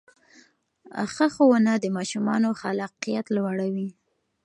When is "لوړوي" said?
3.35-3.89